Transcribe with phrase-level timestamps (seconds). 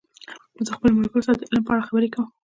[0.55, 2.27] زه د خپلو ملګرو سره د علم په اړه خبرې کوم.